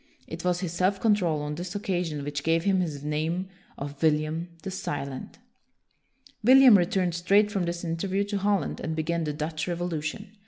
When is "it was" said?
0.25-0.61